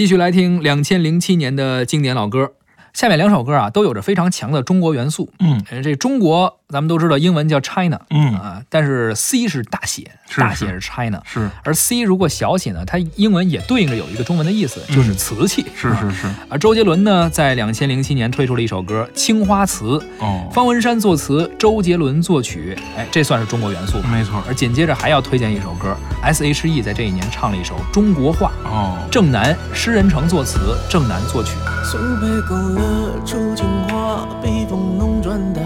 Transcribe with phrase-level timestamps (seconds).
[0.00, 2.54] 继续来听两千零七年的经典老歌。
[2.94, 5.30] 下面两首歌啊，都有着非常强的中国元素。
[5.40, 8.34] 嗯，这中国咱们都知道，英文叫 China，嗯。
[8.34, 11.50] 啊，但是 C 是大写，大写是 China，是。
[11.64, 15.66] 而 C 如果小写呢，它英文也对应着有一个中文的意思，就是瓷器。
[15.76, 19.84] 是是是，而周杰伦呢，在两千零七年推出了一首歌《青花瓷》，
[20.20, 24.08] 哦，方文山作词，周杰伦作曲，哎，这算是中国元素吧。
[24.10, 30.58] 没错，而紧接着还要推荐一首歌，S.H.E 在这一年唱了一首《中国话》，哦，郑南、施人成作词，
[30.88, 31.52] 郑南作曲。
[31.84, 35.64] 苏北勾勒出情话，笔锋浓转淡，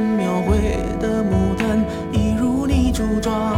[0.00, 3.56] 描绘的牡丹，一如你初妆。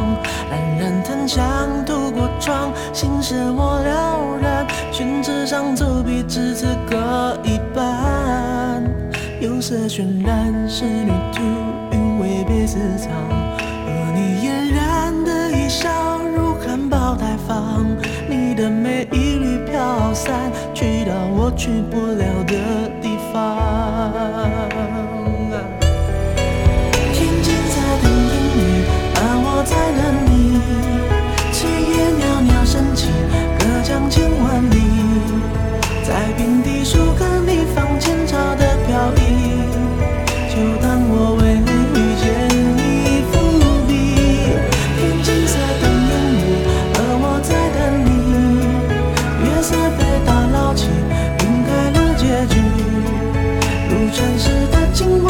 [0.50, 4.66] 冉冉檀香透过窗，心事我了然。
[4.92, 8.82] 宣纸上走笔，至此搁一半。
[9.40, 11.42] 釉色渲染，仕女图，
[11.92, 13.47] 韵味被私藏。
[54.28, 55.27] 如传世的青花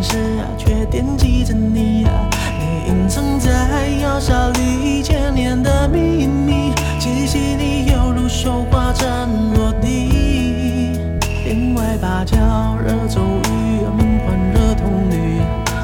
[0.00, 2.10] 落款时啊，却惦记着你啊。
[2.58, 9.06] 你隐藏在窑烧里千年的秘密，气息里犹如绣花针
[9.54, 10.98] 落地。
[11.44, 12.36] 帘外芭蕉
[12.82, 15.40] 惹骤雨，门环惹铜绿。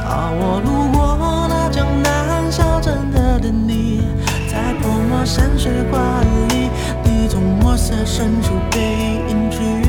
[0.09, 4.01] 啊，我路过那江南小镇的等你，
[4.51, 5.99] 在泼墨山水画
[6.49, 6.71] 里，
[7.05, 9.86] 你从墨色深处被隐去。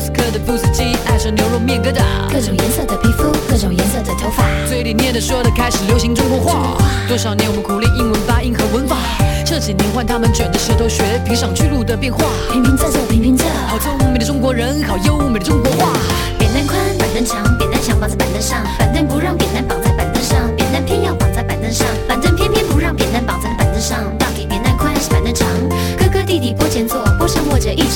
[0.00, 2.00] 斯科的布斯基爱上牛肉面疙瘩，
[2.32, 4.42] 各种颜色的皮肤，各种颜色的头发。
[4.66, 6.78] 嘴里念的说的开始流行中国话。
[7.06, 8.96] 多少年我们苦练英文发音和文法，
[9.44, 12.24] 这几年换他们卷着舌头学评上去路的变化。
[12.50, 15.92] 平平仄仄平平仄，好聪明的中国人，好优美的中国话。
[16.38, 18.58] 扁担宽，板凳长，扁担想绑在板凳上，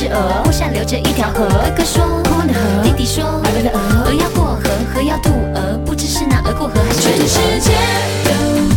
[0.08, 1.46] 鹅，坡下流着一条河。
[1.46, 7.28] 哥哥说宽宽的河，弟弟说鹅的鹅，鹅要过河，河要渡鹅，不知是那鹅过河还是全。
[7.28, 7.72] 世界
[8.24, 8.73] 都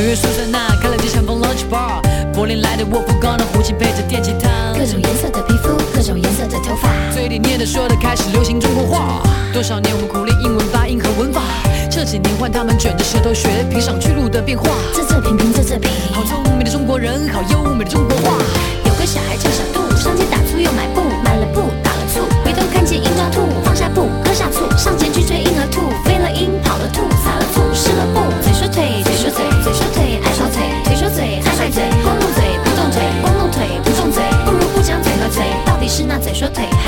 [0.00, 2.00] 纽约苏珊娜开了间香风 lunch bar，
[2.32, 11.42] 柏林来的沃夫冈的胡琴配着电吉他，各种颜色的皮肤，各种颜色的头发，嘴里念着说的开始流行中国话，多少年我们苦练英文发音和文法，
[11.90, 12.96] 这几年换他们卷。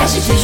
[0.03, 0.42] as you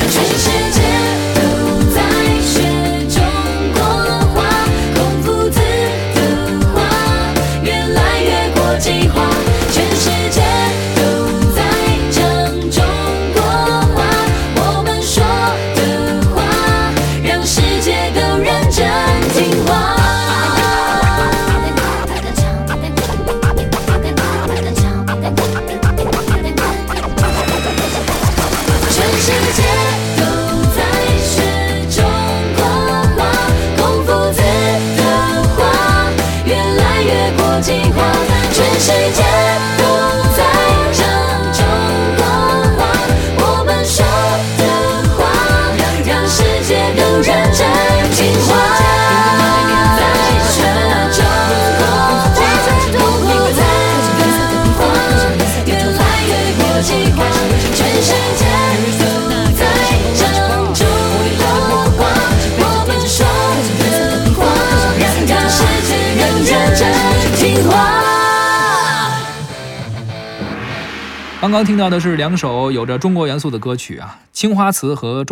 [71.41, 75.27] 刚刚听到的是两首有着中国元素的歌曲啊青花瓷和中